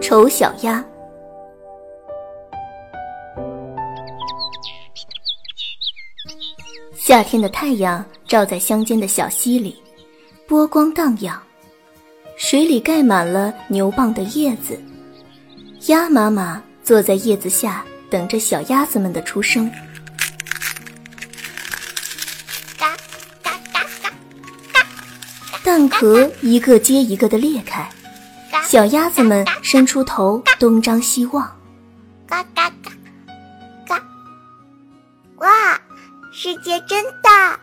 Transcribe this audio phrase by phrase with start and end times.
[0.00, 0.84] 丑小鸭。
[6.94, 9.76] 夏天的太阳照在乡间的小溪里，
[10.46, 11.40] 波光荡漾，
[12.36, 14.80] 水里盖满了牛蒡的叶子。
[15.86, 19.70] 鸭妈妈坐在叶子下，等着小鸭子们的出生。
[25.62, 27.88] 蛋壳一个接一个的裂开。
[28.64, 31.44] 小鸭子们伸出头，东张西望。
[32.26, 32.90] 嘎嘎嘎，
[33.86, 34.02] 嘎！
[35.36, 35.48] 哇，
[36.32, 37.58] 世界真大！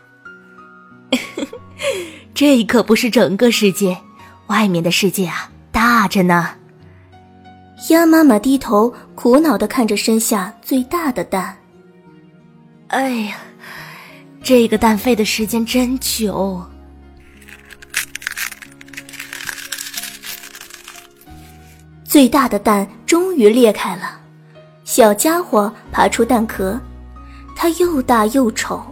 [2.32, 3.98] 这可不是整个世界，
[4.46, 6.50] 外面的世界啊，大着呢。
[7.90, 11.58] 鸭妈妈低头苦恼的看着身下最大的蛋。
[12.88, 13.36] 哎呀，
[14.42, 16.64] 这个蛋飞的时间真久。
[22.12, 24.20] 最大的蛋终于裂开了，
[24.84, 26.78] 小家伙爬出蛋壳，
[27.56, 28.84] 它又大又丑，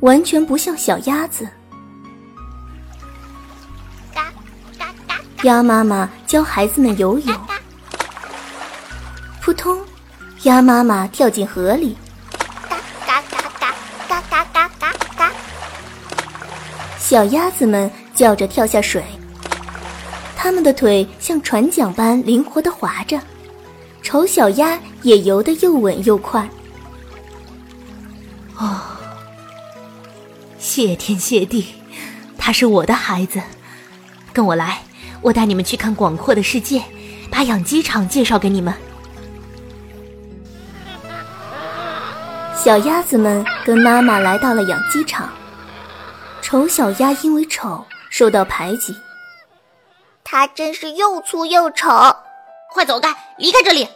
[0.00, 1.46] 完全不像小鸭子。
[5.42, 7.36] 鸭妈妈教孩子们游泳，
[9.42, 9.78] 扑通，
[10.44, 11.94] 鸭妈妈跳进河里，
[12.70, 13.74] 嘎嘎嘎
[14.08, 15.30] 嘎嘎嘎嘎嘎，
[16.98, 19.04] 小鸭子们叫着跳下水。
[20.42, 23.16] 它们的腿像船桨般灵活的划着，
[24.02, 26.48] 丑小鸭也游得又稳又快。
[28.56, 28.80] 哦，
[30.58, 31.66] 谢天谢地，
[32.36, 33.40] 他是我的孩子。
[34.32, 34.82] 跟我来，
[35.20, 36.82] 我带你们去看广阔的世界，
[37.30, 38.74] 把养鸡场介绍给你们。
[42.56, 45.30] 小鸭子们跟妈妈来到了养鸡场，
[46.40, 48.92] 丑小鸭因为丑受到排挤。
[50.32, 51.90] 他真是又粗又丑，
[52.72, 53.86] 快走开，离开这里！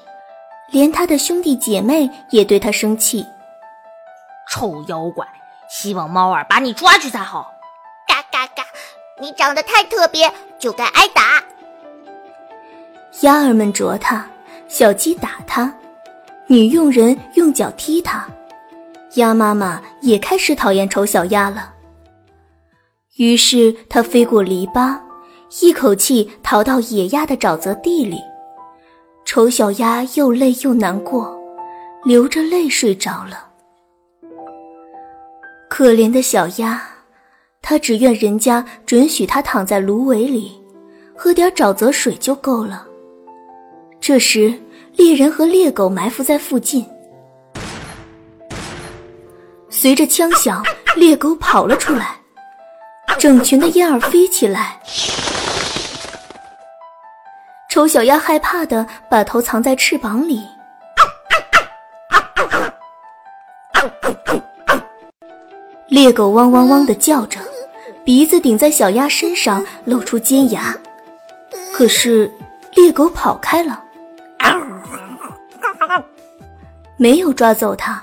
[0.70, 3.24] 连他的兄弟姐妹也对他生气。
[4.50, 5.26] 臭妖怪，
[5.70, 7.50] 希望猫儿把你抓去才好。
[8.06, 8.62] 嘎嘎嘎，
[9.18, 11.42] 你长得太特别，就该挨打。
[13.22, 14.28] 鸭儿们啄他，
[14.68, 15.74] 小鸡打他，
[16.48, 18.28] 女佣人用脚踢他，
[19.14, 21.72] 鸭妈妈也开始讨厌丑小鸭了。
[23.16, 25.05] 于是它飞过篱笆。
[25.60, 28.20] 一口气逃到野鸭的沼泽地里，
[29.24, 31.38] 丑小鸭又累又难过，
[32.04, 33.46] 流着泪睡着了。
[35.68, 36.82] 可怜的小鸭，
[37.62, 40.52] 它只愿人家准许它躺在芦苇里，
[41.14, 42.84] 喝点沼泽水就够了。
[44.00, 44.52] 这时，
[44.96, 46.84] 猎人和猎狗埋伏在附近，
[49.70, 50.62] 随着枪响，
[50.96, 52.16] 猎狗跑了出来，
[53.18, 54.80] 整群的燕儿飞起来。
[57.76, 60.48] 丑小鸭害怕的把头藏在翅膀里，
[65.88, 67.38] 猎狗汪汪汪的叫着，
[68.02, 70.74] 鼻子顶在小鸭身上，露出尖牙。
[71.74, 72.32] 可是
[72.74, 73.84] 猎狗跑开了，
[76.96, 78.02] 没有抓走它。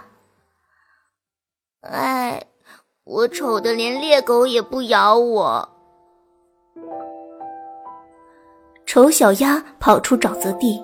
[1.81, 2.43] 哎，
[3.05, 5.72] 我丑的连猎狗也不咬我。
[8.93, 10.79] 丑小鸭跑出沼泽地，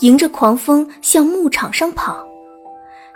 [0.00, 2.26] 迎着狂风向牧场上跑。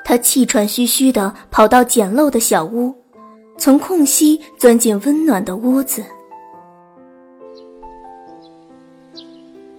[0.04, 2.94] 它气喘吁吁地跑到简陋的小屋，
[3.56, 6.04] 从空隙钻进温暖的屋子。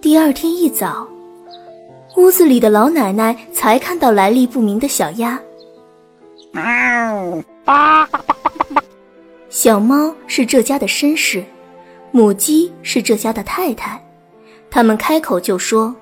[0.00, 1.06] 第二天一早，
[2.16, 5.40] 屋子里的老奶奶才看到来历不明的小鸭。
[9.48, 11.44] 小猫是这家的绅士，
[12.10, 14.01] 母鸡是这家的太太。
[14.74, 15.94] 他们开口就说：“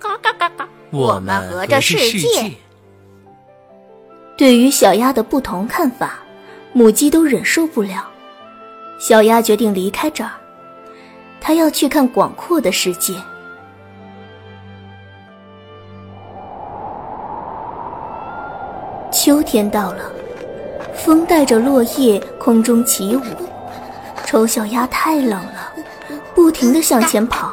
[0.00, 2.52] 嘎嘎嘎嘎，我们和着世界。”
[4.36, 6.18] 对于小鸭的不同看法，
[6.72, 8.08] 母鸡都忍受不了。
[8.98, 10.32] 小鸭决定离开这儿，
[11.40, 13.14] 它要去看广阔的世界。
[19.12, 20.10] 秋天到了，
[20.92, 23.22] 风带着落叶空中起舞，
[24.26, 25.61] 丑小鸭太冷了。
[26.34, 27.52] 不停地向前跑，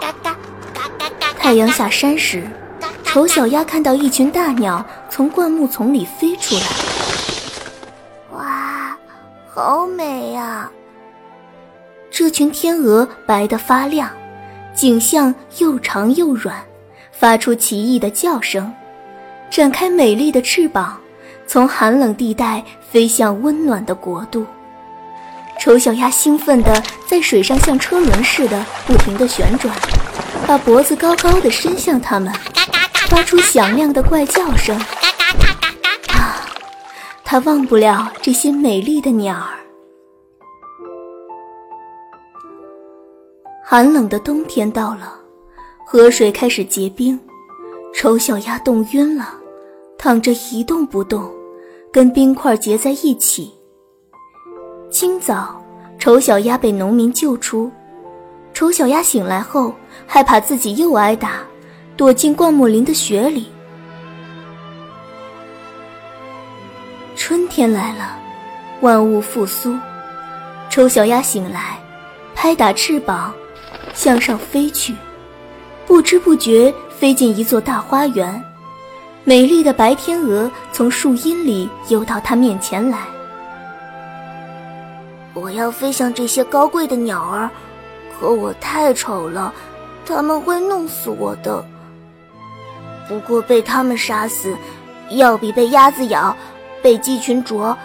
[1.38, 2.44] 太阳下山时，
[3.04, 6.62] 丑小鸭看到一群大鸟从灌木丛里飞出来。
[8.38, 8.98] 哇，
[9.48, 10.70] 好美呀！
[12.10, 14.10] 这群天鹅白得发亮，
[14.74, 16.56] 颈项又长又软，
[17.12, 18.72] 发出奇异的叫声，
[19.50, 20.98] 展开美丽的翅膀，
[21.46, 24.46] 从寒冷地带飞向温暖的国度。
[25.60, 29.76] 丑小鸭兴奋地在水上像车轮似的不停地旋转，
[30.48, 32.34] 把脖子高高的伸向它们，
[33.10, 34.76] 发出响亮的怪叫声。
[36.08, 36.48] 啊，
[37.26, 39.60] 它忘不了这些美丽的鸟儿。
[43.62, 45.14] 寒冷的冬天到了，
[45.86, 47.20] 河水开始结冰，
[47.94, 49.34] 丑小鸭冻晕了，
[49.98, 51.30] 躺着一动不动，
[51.92, 53.54] 跟冰块结在一起。
[54.90, 55.62] 清早，
[56.00, 57.72] 丑小鸭被农民救出。
[58.54, 59.74] 丑小鸭醒来后，
[60.08, 61.34] 害怕自己又挨打，
[61.96, 63.48] 躲进灌木林的雪里。
[67.16, 68.18] 春天来了，
[68.82, 69.78] 万物复苏。
[70.72, 71.80] 丑小鸭醒来，
[72.34, 73.32] 拍打翅膀，
[73.94, 74.96] 向上飞去，
[75.86, 78.44] 不知不觉飞进一座大花园。
[79.24, 82.98] 美丽的白天鹅从树荫里游到它面前来。
[85.34, 87.50] 我要飞向这些高贵的鸟儿，
[88.20, 89.54] 可我太丑了，
[90.06, 91.64] 他们会弄死我的。
[93.08, 94.56] 不过被他们杀死，
[95.12, 96.36] 要比被鸭子咬、
[96.82, 97.78] 被鸡群啄、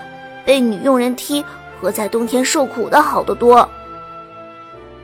[0.44, 1.44] 被女佣人踢
[1.80, 3.68] 和在冬天受苦的好得多。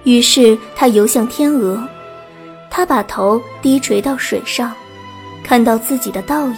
[0.05, 1.83] 于是他游向天鹅，
[2.71, 4.73] 他把头低垂到水上，
[5.45, 6.57] 看到自己的倒影，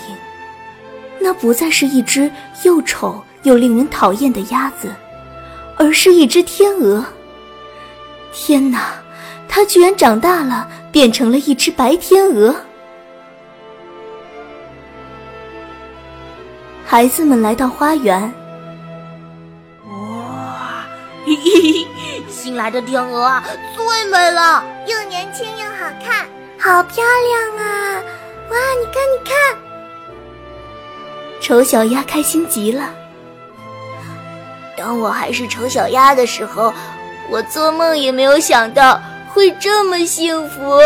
[1.19, 2.31] 那不再是一只
[2.65, 4.89] 又丑又令人讨厌的鸭子。
[5.77, 7.05] 而是一只天鹅。
[8.33, 8.95] 天哪，
[9.49, 12.55] 它居然长大了，变成了一只白天鹅。
[16.85, 18.21] 孩子们来到花园，
[19.87, 20.85] 哇，
[21.25, 21.87] 嘿嘿，
[22.29, 23.43] 新来的天鹅啊，
[23.75, 26.27] 最美了，又年轻又好看，
[26.59, 28.03] 好漂亮啊！
[28.51, 29.35] 哇，你看，你看，
[31.41, 32.91] 丑小鸭开心极了。
[34.77, 36.73] 当我还是丑小鸭的时候，
[37.29, 39.01] 我做梦也没有想到
[39.33, 40.79] 会这么幸福。